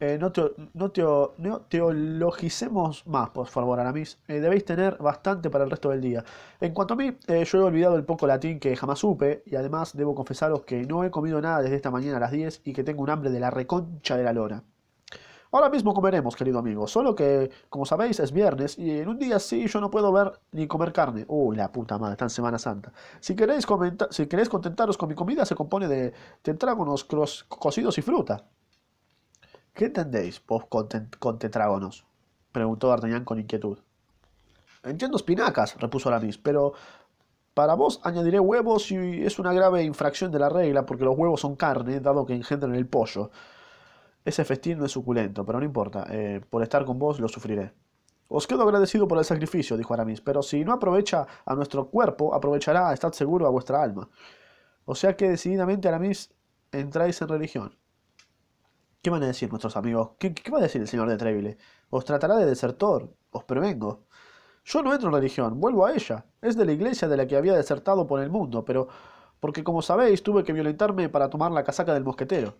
[0.00, 0.32] eh, no,
[0.74, 4.18] no, teologicemos más, por favor, Aramis.
[4.28, 6.24] Eh, debéis tener bastante para el resto del día.
[6.60, 9.56] En cuanto a mí, eh, yo he olvidado el poco latín que jamás supe, y
[9.56, 12.72] además debo confesaros que no he comido nada desde esta mañana a las 10 y
[12.72, 14.62] que tengo un hambre de la reconcha de la lora.
[15.50, 19.38] Ahora mismo comeremos, querido amigo, solo que, como sabéis, es viernes y en un día
[19.38, 21.24] sí yo no puedo ver ni comer carne.
[21.26, 22.92] Uy, la puta madre, en Semana Santa.
[23.18, 23.66] Si queréis,
[24.10, 28.44] si queréis contentaros con mi comida, se compone de tetrágonos cocidos y fruta.
[29.78, 32.04] ¿Qué entendéis vos con, tetrágonos?
[32.50, 33.78] preguntó D'Artagnan con inquietud.
[34.82, 36.72] Entiendo espinacas, repuso Aramis, pero
[37.54, 41.42] para vos añadiré huevos y es una grave infracción de la regla porque los huevos
[41.42, 43.30] son carne, dado que engendran el pollo.
[44.24, 47.72] Ese festín no es suculento, pero no importa, eh, por estar con vos lo sufriré.
[48.26, 52.34] Os quedo agradecido por el sacrificio, dijo Aramis, pero si no aprovecha a nuestro cuerpo,
[52.34, 54.08] aprovechará, estad seguro, a vuestra alma.
[54.86, 56.34] O sea que decididamente, Aramis,
[56.72, 57.78] entráis en religión.
[59.02, 60.10] ¿Qué van a decir nuestros amigos?
[60.18, 61.56] ¿Qué, va a decir el señor de Treville?
[61.90, 63.14] ¿Os tratará de desertor?
[63.30, 64.06] Os prevengo.
[64.64, 66.26] Yo no entro en religión, vuelvo a ella.
[66.42, 68.88] Es de la iglesia de la que había desertado por el mundo, pero
[69.38, 72.56] porque como sabéis tuve que violentarme para tomar la casaca del mosquetero.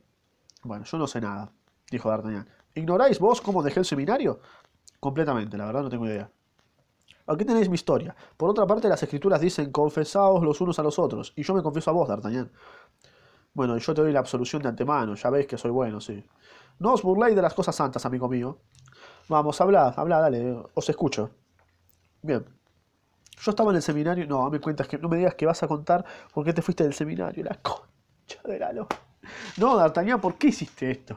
[0.63, 1.53] Bueno, yo no sé nada,
[1.91, 2.49] dijo D'Artagnan.
[2.75, 4.41] ¿Ignoráis vos cómo dejé el seminario?
[5.01, 6.31] Completamente, la verdad no tengo idea.
[7.27, 8.15] Aquí tenéis mi historia.
[8.37, 11.63] Por otra parte, las escrituras dicen confesaos los unos a los otros, y yo me
[11.63, 12.51] confieso a vos, D'Artagnan.
[13.59, 16.25] Bueno, yo te doy la absolución de antemano, ya veis que soy bueno, sí.
[16.79, 18.57] No os burléis de las cosas santas, amigo mío.
[19.29, 21.31] Vamos, habla, habla, dale, os escucho.
[22.23, 22.45] Bien.
[23.37, 25.67] Yo estaba en el seminario, no, me cuentas que no me digas que vas a
[25.67, 28.97] contar por qué te fuiste del seminario, la concha de la loca.
[29.57, 31.17] No, D'Artagnan, ¿por qué hiciste esto?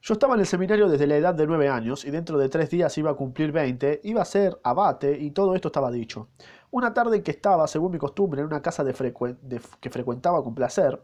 [0.00, 2.70] Yo estaba en el seminario desde la edad de nueve años y dentro de tres
[2.70, 6.28] días iba a cumplir veinte, iba a ser abate y todo esto estaba dicho.
[6.70, 10.98] Una tarde que estaba, según mi costumbre, en una casa que frecuentaba con placer,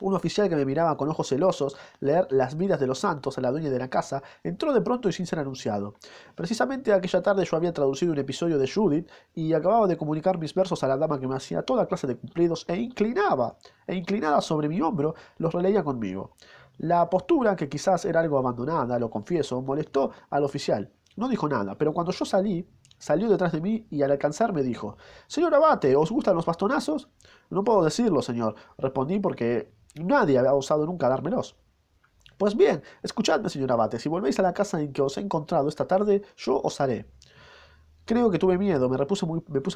[0.00, 3.40] un oficial que me miraba con ojos celosos leer las vidas de los santos a
[3.40, 5.94] la dueña de la casa entró de pronto y sin ser anunciado.
[6.34, 10.54] Precisamente aquella tarde yo había traducido un episodio de Judith y acababa de comunicar mis
[10.54, 14.40] versos a la dama que me hacía toda clase de cumplidos e inclinaba, e inclinada
[14.40, 16.32] sobre mi hombro, los releía conmigo.
[16.78, 20.90] La postura, que quizás era algo abandonada, lo confieso, molestó al oficial.
[21.16, 22.66] No dijo nada, pero cuando yo salí,
[22.98, 27.08] salió detrás de mí y al alcanzarme dijo Señor Abate, ¿os gustan los bastonazos?
[27.50, 31.56] No puedo decirlo, señor, respondí porque Nadie había osado nunca dármelos.
[32.38, 35.68] Pues bien, escuchadme, señor abate, si volvéis a la casa en que os he encontrado
[35.68, 37.06] esta tarde, yo os haré.
[38.06, 39.26] Creo que tuve miedo, me, puse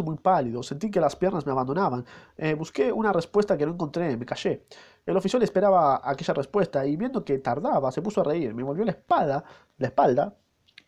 [0.03, 2.05] muy pálido, sentí que las piernas me abandonaban.
[2.37, 4.67] Eh, busqué una respuesta que no encontré, me callé.
[5.05, 8.85] El oficial esperaba aquella respuesta y viendo que tardaba, se puso a reír, me volvió
[8.85, 9.45] la espalda,
[9.77, 10.37] la espalda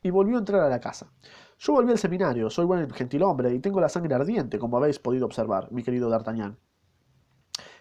[0.02, 1.12] y volvió a entrar a la casa.
[1.58, 5.26] Yo volví al seminario, soy buen gentilhombre y tengo la sangre ardiente, como habéis podido
[5.26, 6.58] observar, mi querido D'Artagnan.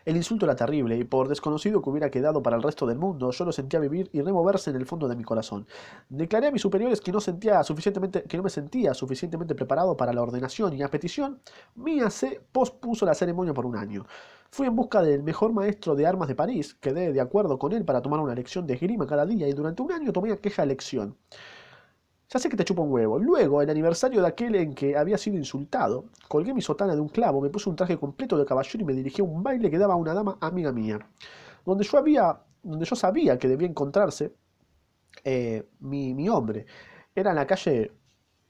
[0.05, 3.31] El insulto era terrible, y por desconocido que hubiera quedado para el resto del mundo,
[3.31, 5.65] yo lo sentía vivir y removerse en el fondo de mi corazón.
[6.09, 10.13] Declaré a mis superiores que no, sentía suficientemente, que no me sentía suficientemente preparado para
[10.13, 11.41] la ordenación y a petición
[11.73, 14.05] mía se pospuso la ceremonia por un año.
[14.51, 17.83] Fui en busca del mejor maestro de armas de París, quedé de acuerdo con él
[17.83, 21.17] para tomar una lección de esgrima cada día y durante un año tomé aquella lección.
[22.29, 23.19] Ya sé que te chupa un huevo.
[23.19, 27.09] Luego, el aniversario de aquel en que había sido insultado, colgué mi sotana de un
[27.09, 29.77] clavo, me puse un traje completo de caballero y me dirigí a un baile que
[29.77, 30.99] daba una dama amiga mía,
[31.65, 34.33] donde yo había, donde yo sabía que debía encontrarse
[35.23, 36.65] eh, mi, mi, hombre.
[37.13, 37.91] Era en la calle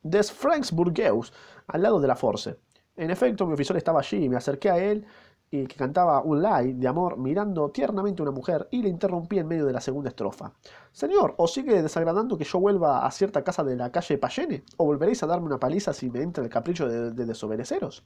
[0.01, 1.33] des Franks-Burgeus,
[1.67, 2.57] al lado de la Force.
[2.95, 5.05] En efecto, mi oficial estaba allí y me acerqué a él
[5.51, 9.39] y que cantaba un lay de amor mirando tiernamente a una mujer y le interrumpí
[9.39, 10.53] en medio de la segunda estrofa.
[10.91, 14.63] Señor, ¿os sigue desagradando que yo vuelva a cierta casa de la calle Payene?
[14.77, 18.05] ¿O volveréis a darme una paliza si me entra el capricho de, de desobedeceros?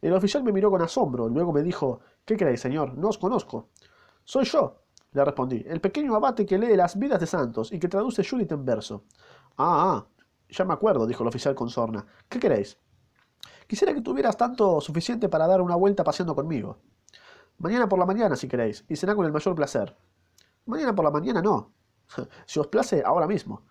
[0.00, 2.96] El oficial me miró con asombro, luego me dijo, ¿qué queréis, señor?
[2.96, 3.70] No os conozco.
[4.24, 7.88] Soy yo, le respondí, el pequeño abate que lee las vidas de santos y que
[7.88, 9.04] traduce Judith en verso.
[9.56, 10.06] Ah, ah,
[10.48, 12.06] ya me acuerdo, dijo el oficial con sorna.
[12.28, 12.78] ¿Qué queréis?
[13.68, 16.78] Quisiera que tuvieras tanto suficiente para dar una vuelta paseando conmigo.
[17.58, 19.94] Mañana por la mañana, si queréis, y será con el mayor placer.
[20.64, 21.74] Mañana por la mañana no.
[22.46, 23.62] si os place, ahora mismo.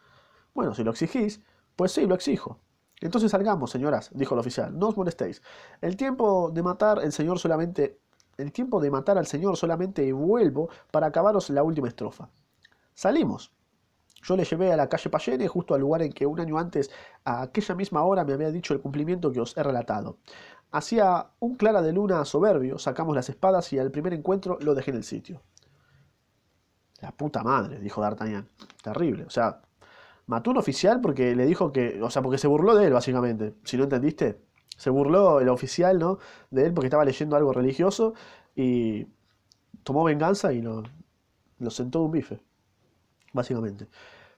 [0.53, 1.41] Bueno, si lo exigís,
[1.75, 2.59] pues sí, lo exijo.
[3.01, 4.77] Entonces salgamos, señoras, dijo el oficial.
[4.77, 5.41] No os molestéis.
[5.81, 7.99] El tiempo de matar el señor solamente.
[8.37, 12.29] El tiempo de matar al señor solamente vuelvo para acabaros la última estrofa.
[12.93, 13.51] Salimos.
[14.23, 16.91] Yo le llevé a la calle Payene, justo al lugar en que un año antes,
[17.23, 20.17] a aquella misma hora, me había dicho el cumplimiento que os he relatado.
[20.71, 24.91] Hacía un clara de luna soberbio, sacamos las espadas y al primer encuentro lo dejé
[24.91, 25.41] en el sitio.
[27.01, 28.49] La puta madre, dijo D'Artagnan.
[28.83, 29.23] Terrible.
[29.25, 29.61] O sea,
[30.25, 32.01] mató un oficial porque le dijo que.
[32.01, 33.55] O sea, porque se burló de él, básicamente.
[33.63, 34.41] Si no entendiste.
[34.77, 36.19] Se burló el oficial, ¿no?
[36.51, 38.13] De él porque estaba leyendo algo religioso
[38.55, 39.07] y
[39.83, 40.83] tomó venganza y lo,
[41.59, 42.41] lo sentó de un bife.
[43.37, 43.87] Básicamente.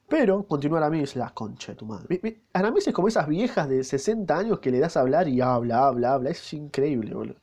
[0.10, 2.42] Pero, continúa Aramis, la concha de tu madre.
[2.52, 5.86] Aramis es como esas viejas de 60 años que le das a hablar y habla,
[5.86, 6.32] habla, habla.
[6.32, 7.38] Es increíble, boludo.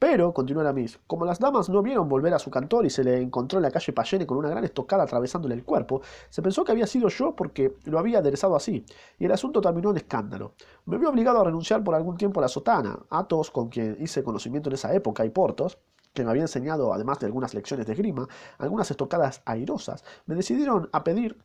[0.00, 3.20] Pero, continúa Aramis, como las damas no vieron volver a su cantor y se le
[3.20, 6.72] encontró en la calle Payene con una gran estocada atravesándole el cuerpo, se pensó que
[6.72, 8.84] había sido yo porque lo había aderezado así,
[9.18, 10.54] y el asunto terminó en escándalo.
[10.86, 12.98] Me vi obligado a renunciar por algún tiempo a la sotana.
[13.10, 15.78] Athos, con quien hice conocimiento en esa época, y Portos,
[16.12, 18.26] que me había enseñado, además de algunas lecciones de grima,
[18.58, 21.38] algunas estocadas airosas, me decidieron a pedir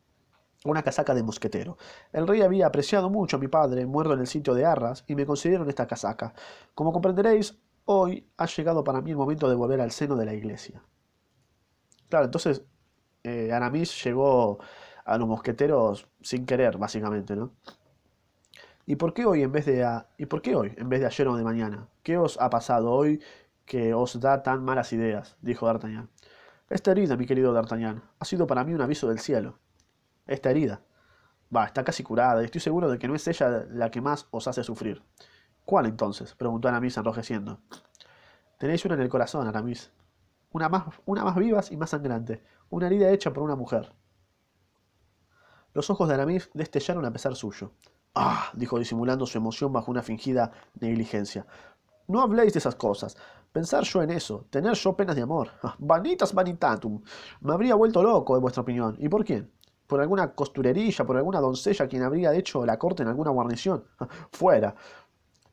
[0.64, 1.76] una casaca de mosquetero.
[2.12, 5.14] El rey había apreciado mucho a mi padre, muerto en el sitio de Arras, y
[5.14, 6.34] me concedieron esta casaca.
[6.74, 10.34] Como comprenderéis, hoy ha llegado para mí el momento de volver al seno de la
[10.34, 10.82] iglesia.
[12.08, 12.62] Claro, entonces
[13.22, 14.58] eh, Aramis llegó
[15.04, 17.52] a los mosqueteros sin querer, básicamente, ¿no?
[18.88, 19.84] ¿Y por qué hoy en vez de
[20.16, 21.88] ¿Y por qué hoy en vez de ayer o de mañana?
[22.04, 23.20] ¿Qué os ha pasado hoy
[23.66, 25.36] que os da tan malas ideas?
[25.42, 26.08] dijo D'Artagnan.
[26.70, 29.58] Esta herida, mi querido D'Artagnan, ha sido para mí un aviso del cielo
[30.26, 30.82] esta herida.
[31.54, 34.26] Va, está casi curada y estoy seguro de que no es ella la que más
[34.30, 35.02] os hace sufrir.
[35.64, 36.34] ¿Cuál entonces?
[36.34, 37.60] preguntó Aramis enrojeciendo.
[38.58, 39.90] Tenéis una en el corazón, Aramis.
[40.50, 42.42] Una más, una más viva y más sangrante.
[42.70, 43.92] Una herida hecha por una mujer.
[45.72, 47.72] Los ojos de Aramis destellaron a pesar suyo.
[48.14, 51.46] Ah, dijo disimulando su emoción bajo una fingida negligencia.
[52.08, 53.16] No habléis de esas cosas.
[53.56, 55.48] Pensar yo en eso, tener yo penas de amor.
[55.62, 57.00] Ah, vanitas vanitatum.
[57.40, 58.96] Me habría vuelto loco, en vuestra opinión.
[58.98, 59.50] ¿Y por quién?
[59.86, 63.84] por alguna costurerilla, por alguna doncella quien habría hecho la corte en alguna guarnición.
[64.30, 64.74] Fuera.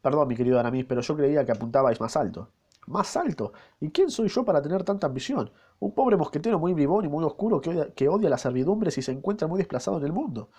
[0.01, 2.49] Perdón, mi querido Aramis, pero yo creía que apuntabais más alto.
[2.87, 3.53] ¿Más alto?
[3.79, 5.49] ¿Y quién soy yo para tener tanta ambición?
[5.79, 9.01] Un pobre mosquetero muy bribón y muy oscuro que odia, que odia las servidumbres y
[9.01, 10.49] se encuentra muy desplazado en el mundo.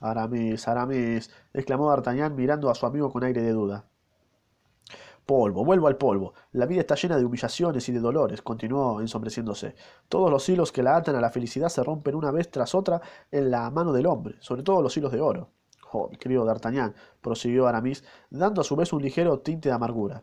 [0.00, 3.86] Aramis, Aramis, exclamó D'Artagnan mirando a su amigo con aire de duda.
[5.26, 6.34] Polvo, vuelvo al polvo.
[6.52, 9.74] La vida está llena de humillaciones y de dolores, continuó ensombreciéndose.
[10.08, 13.00] Todos los hilos que la atan a la felicidad se rompen una vez tras otra
[13.30, 15.48] en la mano del hombre, sobre todo los hilos de oro.
[15.92, 20.22] Oh, mi querido D'Artagnan, prosiguió Aramis, dando a su vez un ligero tinte de amargura.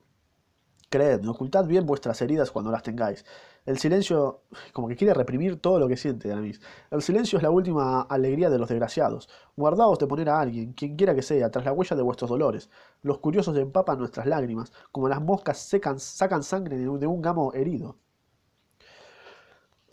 [0.92, 3.24] Creedme, ocultad bien vuestras heridas cuando las tengáis.
[3.66, 4.42] El silencio,
[4.74, 6.60] como que quiere reprimir todo lo que siente Aramis.
[6.92, 9.30] El silencio es la última alegría de los desgraciados.
[9.56, 12.70] Guardaos de poner a alguien, quien quiera que sea, tras la huella de vuestros dolores.
[13.04, 17.96] Los curiosos empapan nuestras lágrimas, como las moscas secan, sacan sangre de un gamo herido.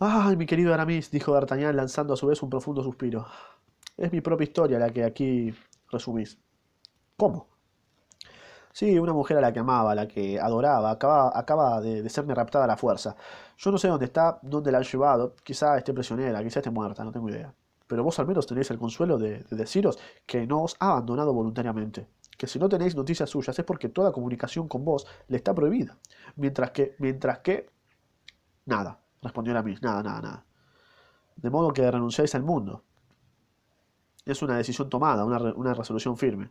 [0.00, 3.24] Ay, mi querido Aramis, dijo D'Artagnan lanzando a su vez un profundo suspiro.
[3.96, 5.54] Es mi propia historia la que aquí
[5.92, 6.38] resumís.
[7.16, 7.58] ¿Cómo?
[8.72, 12.35] Sí, una mujer a la que amaba, a la que adoraba, acaba, acaba de, serme
[12.35, 13.16] raptada a la fuerza.
[13.57, 17.04] Yo no sé dónde está, dónde la han llevado, quizá esté prisionera, quizá esté muerta,
[17.04, 17.52] no tengo idea.
[17.87, 21.33] Pero vos al menos tenéis el consuelo de, de deciros que no os ha abandonado
[21.33, 22.07] voluntariamente.
[22.37, 25.96] Que si no tenéis noticias suyas es porque toda comunicación con vos le está prohibida.
[26.37, 27.68] Mientras que, mientras que...
[28.66, 30.44] Nada, respondió Aramis, nada, nada, nada.
[31.37, 32.85] De modo que renunciáis al mundo.
[34.24, 36.50] Es una decisión tomada, una, una resolución firme.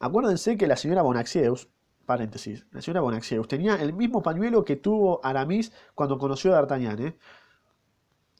[0.00, 1.68] Acuérdense que la señora Bonaxieus,
[2.06, 6.98] paréntesis, la señora Bonaxieus tenía el mismo pañuelo que tuvo Aramis cuando conoció a D'Artagnan,
[7.00, 7.16] ¿eh?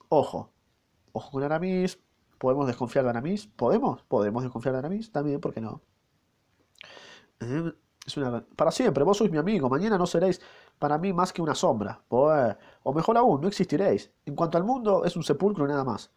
[0.08, 0.52] Ojo,
[1.12, 1.98] ojo con Aramis,
[2.38, 3.46] ¿podemos desconfiar de Aramis?
[3.46, 4.02] ¿Podemos?
[4.04, 5.82] Podemos desconfiar de Aramis, también, ¿por qué no?
[7.40, 7.72] Eh,
[8.06, 8.44] Es una...
[8.56, 10.40] Para siempre, vos sois mi amigo, mañana no seréis
[10.78, 12.02] para mí más que una sombra.
[12.08, 14.10] O mejor aún, no existiréis.
[14.24, 16.10] En cuanto al mundo, es un sepulcro y nada más.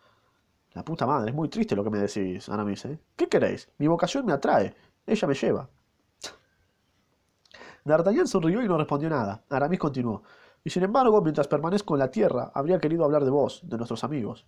[0.73, 2.99] La puta madre, es muy triste lo que me decís, Aramis, ¿eh?
[3.15, 3.69] ¿Qué queréis?
[3.77, 4.75] Mi vocación me atrae.
[5.07, 5.69] Ella me lleva.
[7.85, 9.45] D'Artagnan sonrió y no respondió nada.
[9.49, 10.23] Aramis continuó.
[10.65, 14.03] Y sin embargo, mientras permanezco en la tierra, habría querido hablar de vos, de nuestros
[14.03, 14.45] amigos.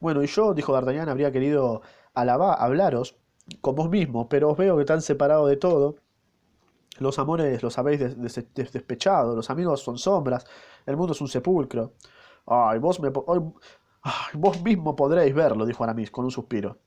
[0.00, 1.82] Bueno, y yo, dijo D'Artagnan, habría querido
[2.14, 3.16] alabar, hablaros
[3.60, 5.96] con vos mismo, pero os veo que tan separado de todo.
[6.98, 10.46] Los amores los habéis des- des- des- despechado, los amigos son sombras,
[10.86, 11.94] el mundo es un sepulcro.
[12.46, 13.10] Ay, vos, me,
[14.02, 16.78] ay, vos mismo podréis verlo, dijo Aramis con un suspiro.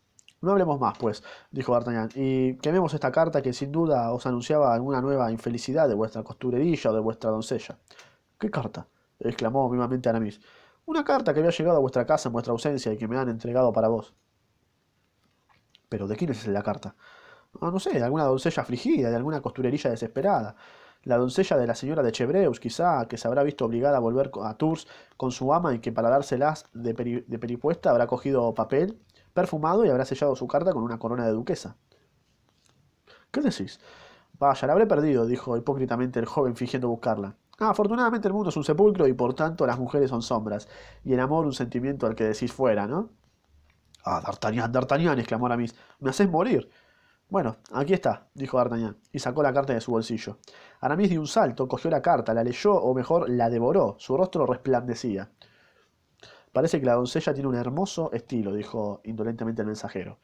[0.45, 4.75] No hablemos más, pues, dijo D'Artagnan, y quememos esta carta que sin duda os anunciaba
[4.75, 7.79] alguna nueva infelicidad de vuestra costurerilla o de vuestra doncella.
[8.37, 8.87] ¿Qué carta?
[9.17, 10.39] exclamó vivamente Aramis.
[10.85, 13.27] Una carta que había llegado a vuestra casa en vuestra ausencia y que me han
[13.27, 14.13] entregado para vos.
[15.89, 16.95] ¿Pero de quién es la carta?
[17.59, 20.55] Ah, no sé, de alguna doncella afligida, de alguna costurerilla desesperada.
[21.01, 24.29] La doncella de la señora de Chevreus, quizá, que se habrá visto obligada a volver
[24.43, 28.99] a Tours con su ama y que para dárselas de peripuesta habrá cogido papel
[29.35, 31.75] perfumado y habrá sellado su carta con una corona de duquesa.
[33.29, 33.79] ¿Qué decís?
[34.39, 37.35] Vaya, la habré perdido, dijo hipócritamente el joven fingiendo buscarla.
[37.59, 40.67] Ah, afortunadamente el mundo es un sepulcro y por tanto las mujeres son sombras,
[41.03, 43.09] y el amor un sentimiento al que decís fuera, ¿no?
[44.05, 46.69] Ah, D'Artagnan, D'Artagnan, exclamó Aramis, me hacés morir.
[47.29, 50.37] Bueno, aquí está, dijo D'Artagnan, y sacó la carta de su bolsillo.
[50.79, 53.95] Aramis dio un salto, cogió la carta, la leyó, o mejor, la devoró.
[53.99, 55.29] Su rostro resplandecía.
[56.55, 60.19] Parece que la doncella tiene un hermoso estilo, dijo indolentemente el mensajero.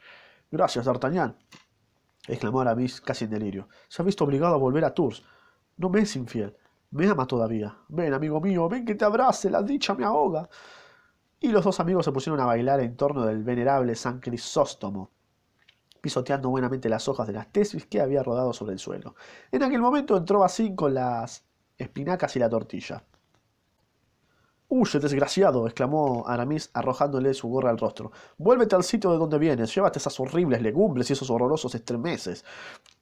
[0.50, 1.36] Gracias, D'Artagnan,
[2.26, 3.68] exclamó Aramis casi en delirio.
[3.90, 5.26] Se ha visto obligado a volver a Tours.
[5.76, 6.56] No me es infiel,
[6.92, 7.78] me ama todavía.
[7.90, 10.48] Ven, amigo mío, ven que te abrace, la dicha me ahoga.
[11.38, 15.12] Y los dos amigos se pusieron a bailar en torno del venerable San Crisóstomo,
[16.00, 19.16] pisoteando buenamente las hojas de las tesis que había rodado sobre el suelo.
[19.52, 21.44] En aquel momento entró Basín con las
[21.78, 23.04] espinacas y la tortilla.
[24.74, 28.14] Huye, desgraciado, exclamó Aramis arrojándole su gorra al rostro.
[28.38, 32.46] Vuélvete al sitio de donde vienes, llévate esas horribles legumbres y esos horrorosos estremeces.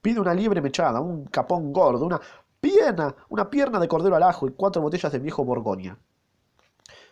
[0.02, 2.20] Pide una liebre mechada, un capón gordo, una
[2.60, 5.96] pierna, una pierna de cordero al ajo y cuatro botellas de viejo Borgoña.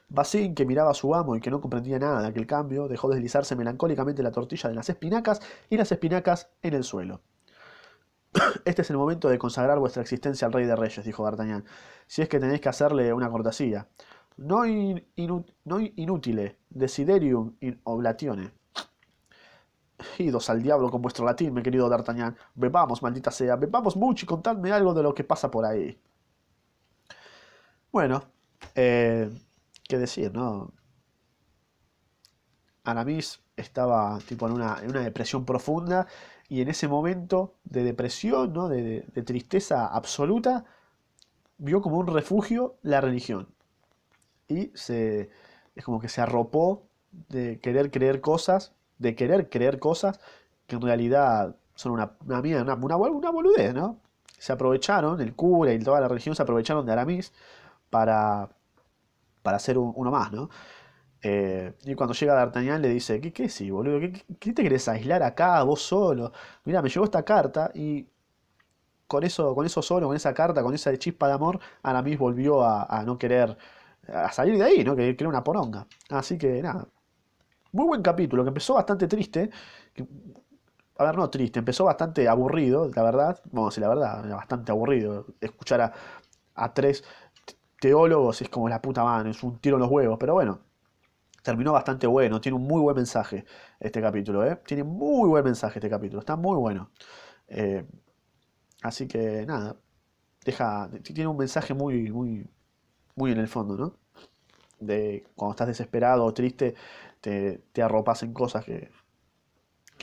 [0.08, 3.08] Basín, que miraba a su amo y que no comprendía nada de aquel cambio, dejó
[3.08, 5.40] deslizarse melancólicamente la tortilla de las espinacas
[5.70, 7.20] y las espinacas en el suelo.
[8.64, 11.64] Este es el momento de consagrar vuestra existencia al rey de reyes, dijo D'Artagnan,
[12.08, 13.86] si es que tenéis que hacerle una cortesía.
[14.38, 18.52] No, in- inu- no inútile, desiderium in oblatione.
[20.18, 22.36] Idos al diablo con vuestro latín, mi querido D'Artagnan.
[22.54, 25.98] Bebamos, maldita sea, bebamos mucho y contadme algo de lo que pasa por ahí.
[27.92, 28.22] Bueno,
[28.74, 29.30] eh,
[29.88, 30.72] qué decir, ¿no?
[32.84, 36.06] Aramis estaba tipo en una, depresión profunda
[36.48, 38.68] y en ese momento de depresión, ¿no?
[38.68, 40.64] de tristeza absoluta,
[41.58, 43.48] vio como un refugio la religión.
[44.48, 45.30] Y se,
[45.74, 46.84] es como que se arropó
[47.28, 50.20] de querer creer cosas, de querer creer cosas
[50.66, 54.00] que en realidad son una, una una, una, una boludez, ¿no?
[54.38, 57.32] Se aprovecharon, el cura y toda la religión se aprovecharon de Aramis
[57.90, 58.48] para,
[59.42, 60.50] para hacer un- uno más, ¿no?
[61.22, 64.00] Eh, y cuando llega D'Artagnan le dice, ¿qué, qué sí, boludo?
[64.00, 66.32] ¿Qué, qué- te querés aislar acá, vos solo?
[66.64, 68.08] Mira, me llegó esta carta y
[69.06, 72.62] con eso, con eso solo, con esa carta, con esa chispa de amor, Aramis volvió
[72.64, 73.56] a no querer,
[74.08, 74.96] a salir de ahí, ¿no?
[74.96, 75.86] Que que era una poronga.
[76.10, 76.88] Así que nada.
[77.72, 79.50] Muy buen capítulo, que empezó bastante triste.
[80.98, 83.40] a ver, no triste, empezó bastante aburrido, la verdad.
[83.54, 85.26] A decir la verdad, bastante aburrido.
[85.40, 85.92] Escuchar a,
[86.54, 87.04] a tres
[87.80, 90.60] teólogos es como la puta mano, es un tiro en los huevos, pero bueno.
[91.42, 93.44] Terminó bastante bueno, tiene un muy buen mensaje
[93.80, 94.60] este capítulo, ¿eh?
[94.66, 96.90] Tiene muy buen mensaje este capítulo, está muy bueno.
[97.48, 97.86] Eh,
[98.82, 99.76] así que nada,
[100.44, 102.48] deja, tiene un mensaje muy, muy,
[103.16, 103.97] muy en el fondo, ¿no?
[104.80, 106.74] De cuando estás desesperado o triste,
[107.20, 108.90] te, te arropas en cosas que,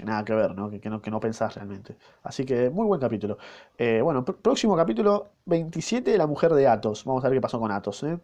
[0.03, 0.69] nada que ver, ¿no?
[0.69, 1.97] Que, no, que no pensás realmente.
[2.23, 3.37] Así que muy buen capítulo.
[3.77, 7.05] Eh, bueno, próximo capítulo 27, La mujer de Atos.
[7.05, 8.03] Vamos a ver qué pasó con Atos.
[8.03, 8.19] ¿eh?